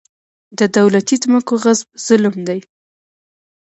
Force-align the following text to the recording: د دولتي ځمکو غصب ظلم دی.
د 0.57 0.59
دولتي 0.77 1.15
ځمکو 1.23 1.53
غصب 1.63 1.87
ظلم 2.05 2.35
دی. 2.47 2.59